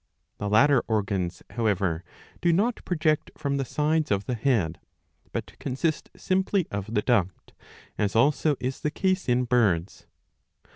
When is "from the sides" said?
3.37-4.09